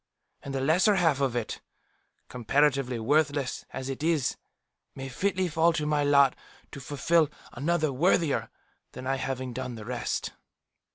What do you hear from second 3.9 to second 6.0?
is, may fitly fall to